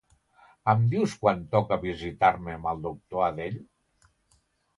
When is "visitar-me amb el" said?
1.83-2.81